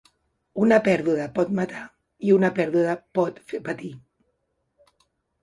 Una 0.61 0.77
perduda 0.87 1.27
pot 1.35 1.51
matar 1.59 1.81
i 2.29 2.33
un 2.37 2.47
perduda 2.57 2.97
pot 3.19 3.39
fer 3.53 3.61
patir. 3.69 3.93